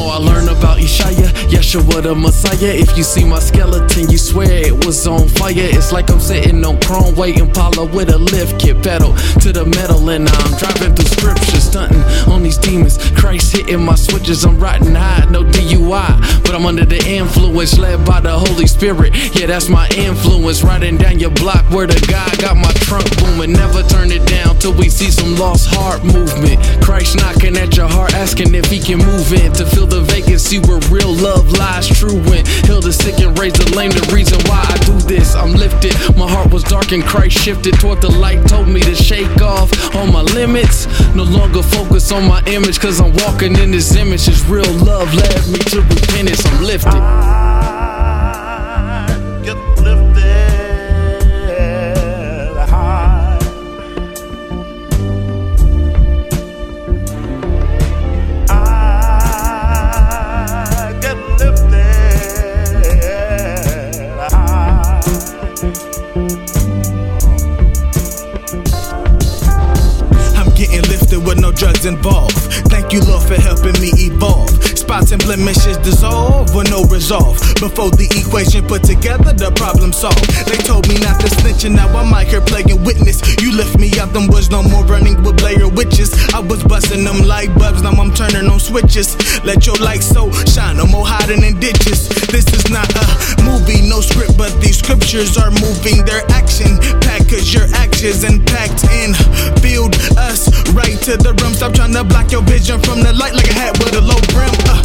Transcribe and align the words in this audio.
more 0.00 0.12
I 0.12 0.16
learn 0.16 0.48
about 0.48 0.78
Yeshaya, 0.78 1.28
Yeshua 1.52 2.02
the 2.02 2.14
Messiah. 2.14 2.72
If 2.74 2.96
you 2.96 3.04
see 3.04 3.24
my 3.24 3.38
skeleton, 3.38 4.10
you 4.10 4.18
swear 4.18 4.50
it 4.50 4.86
was 4.86 5.06
on 5.06 5.28
fire. 5.28 5.52
It's 5.56 5.92
like 5.92 6.10
I'm 6.10 6.20
sitting 6.20 6.64
on 6.64 6.80
chrome, 6.80 7.14
waiting 7.14 7.50
Paula 7.50 7.84
with 7.84 8.08
a 8.10 8.18
lift 8.18 8.58
kit 8.60 8.82
pedal 8.82 9.12
to 9.44 9.52
the 9.52 9.64
metal, 9.66 10.08
and 10.10 10.28
I'm 10.28 10.52
driving 10.58 10.94
through 10.94 11.10
scripture, 11.16 11.60
stunting 11.60 12.02
on 12.32 12.42
these 12.42 12.58
demons. 12.58 12.96
Christ 13.12 13.56
hitting 13.56 13.84
my 13.84 13.94
switches, 13.94 14.44
I'm 14.44 14.58
riding 14.58 14.94
high, 14.94 15.26
no 15.30 15.44
I'm 16.60 16.66
under 16.66 16.84
the 16.84 17.02
influence, 17.08 17.78
led 17.78 18.04
by 18.04 18.20
the 18.20 18.38
Holy 18.38 18.66
Spirit. 18.66 19.16
Yeah, 19.34 19.46
that's 19.46 19.70
my 19.70 19.88
influence, 19.96 20.62
riding 20.62 20.98
down 20.98 21.18
your 21.18 21.30
block 21.30 21.64
where 21.70 21.86
the 21.86 21.96
guy 22.04 22.28
got 22.36 22.54
my 22.54 22.70
trunk 22.84 23.08
booming. 23.16 23.52
Never 23.52 23.82
turn 23.82 24.12
it 24.12 24.28
down 24.28 24.58
till 24.58 24.74
we 24.74 24.90
see 24.90 25.10
some 25.10 25.36
lost 25.36 25.72
heart 25.72 26.04
movement. 26.04 26.60
Christ 26.84 27.16
knocking 27.16 27.56
at 27.56 27.78
your 27.78 27.88
heart, 27.88 28.12
asking 28.12 28.54
if 28.54 28.66
he 28.66 28.78
can 28.78 28.98
move 28.98 29.32
in 29.32 29.54
to 29.54 29.64
fill 29.64 29.86
the 29.86 30.02
vacancy 30.02 30.58
where 30.58 30.84
real 30.92 31.08
love 31.08 31.50
lies 31.52 31.88
and 36.92 37.04
Christ 37.04 37.38
shifted 37.38 37.78
toward 37.78 38.00
the 38.00 38.08
light, 38.10 38.44
told 38.48 38.66
me 38.66 38.80
to 38.80 38.94
shake 38.94 39.40
off 39.40 39.70
all 39.94 40.06
my 40.06 40.22
limits. 40.22 40.86
No 41.14 41.22
longer 41.24 41.62
focus 41.62 42.10
on 42.10 42.26
my 42.26 42.42
image, 42.46 42.80
cause 42.80 43.00
I'm 43.00 43.12
walking 43.12 43.54
in 43.58 43.70
this 43.70 43.94
image. 43.96 44.24
His 44.26 44.44
real 44.46 44.72
love 44.72 45.12
led 45.14 45.46
me 45.48 45.58
to 45.58 45.82
repentance. 45.82 46.44
I'm 46.46 46.64
lifted. 46.64 46.94
I 46.94 47.06
get 49.44 49.56
lifted 49.78 50.22
high. 52.56 53.38
I 58.48 58.60
get 61.00 61.16
lifted 61.38 62.80
high. 64.32 65.00
Drugs 71.60 71.84
involved. 71.84 72.40
Thank 72.72 72.90
you, 72.90 73.04
Lord, 73.04 73.22
for 73.28 73.36
helping 73.36 73.76
me 73.84 73.92
evolve. 74.08 74.48
Spots 74.72 75.12
and 75.12 75.22
blemishes 75.22 75.76
dissolve 75.84 76.54
with 76.54 76.70
no 76.72 76.88
resolve. 76.88 77.36
Before 77.60 77.92
the 77.92 78.08
equation 78.16 78.64
put 78.64 78.82
together, 78.82 79.36
the 79.36 79.52
problem 79.52 79.92
solved. 79.92 80.24
They 80.48 80.56
told 80.64 80.88
me 80.88 80.96
not 81.04 81.20
to 81.20 81.28
snitch, 81.28 81.68
and 81.68 81.76
now 81.76 81.92
I'm 81.92 82.08
out 82.16 82.32
playing 82.48 82.80
witness. 82.80 83.20
You 83.44 83.52
lift 83.52 83.78
me 83.78 83.92
out, 84.00 84.16
them 84.16 84.32
was 84.32 84.48
no 84.48 84.62
more 84.64 84.88
running 84.88 85.20
with 85.22 85.36
Blair 85.36 85.68
witches. 85.68 86.16
I 86.32 86.40
was 86.40 86.64
busting 86.64 87.04
them 87.04 87.28
light 87.28 87.52
bulbs, 87.60 87.82
now 87.82 87.92
I'm 87.92 88.14
turning 88.16 88.48
on 88.48 88.58
switches. 88.58 89.12
Let 89.44 89.66
your 89.66 89.76
light 89.84 90.00
so 90.00 90.32
shine, 90.48 90.80
no 90.80 90.86
more 90.86 91.04
hiding 91.04 91.44
in 91.44 91.60
ditches. 91.60 92.08
This 92.32 92.48
is 92.56 92.72
not 92.72 92.88
a 92.88 93.04
movie, 93.44 93.84
no 93.84 94.00
script, 94.00 94.40
but 94.40 94.48
these 94.64 94.80
scriptures 94.80 95.36
are 95.36 95.52
moving 95.60 96.08
their 96.08 96.24
action. 96.32 96.80
Package 97.04 97.52
your 97.52 97.68
actions 97.76 98.24
and 98.24 98.40
in. 98.96 99.12
Build 99.60 99.99
right 100.72 100.98
to 101.06 101.16
the 101.16 101.32
rim. 101.42 101.54
Stop 101.54 101.74
trying 101.74 101.92
to 101.94 102.04
block 102.04 102.30
your 102.32 102.42
vision 102.42 102.80
from 102.80 103.02
the 103.02 103.12
light 103.12 103.34
like 103.34 103.48
a 103.48 103.52
hat 103.54 103.78
with 103.78 103.94
a 103.94 104.00
low 104.00 104.18
brim. 104.32 104.50
Uh, 104.68 104.82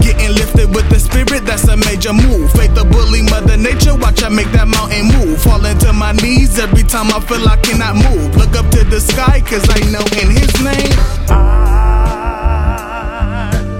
getting 0.00 0.32
lifted 0.34 0.74
with 0.74 0.88
the 0.90 0.98
spirit, 0.98 1.44
that's 1.44 1.68
a 1.68 1.76
major 1.76 2.12
move. 2.12 2.50
Faith 2.52 2.74
the 2.74 2.84
bully, 2.84 3.22
mother 3.22 3.56
nature, 3.56 3.94
watch 3.94 4.22
I 4.22 4.28
make 4.28 4.50
that 4.52 4.68
mountain 4.68 5.08
move. 5.14 5.40
Falling 5.42 5.78
to 5.78 5.92
my 5.92 6.12
knees 6.12 6.58
every 6.58 6.82
time 6.82 7.12
I 7.12 7.20
feel 7.20 7.46
I 7.48 7.56
cannot 7.56 7.96
move. 7.96 8.36
Look 8.36 8.56
up 8.56 8.70
to 8.72 8.84
the 8.84 9.00
sky, 9.00 9.40
cause 9.40 9.66
I 9.68 9.80
know 9.90 10.04
in 10.20 10.30
his 10.30 10.52
name. 10.62 10.92
I 11.32 11.34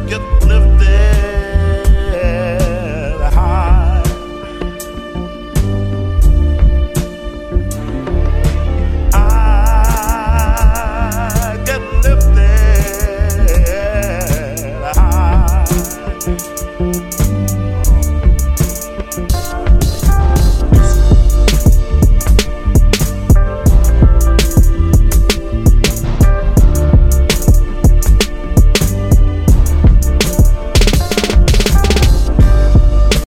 get 0.09 0.23
lifted 0.47 1.22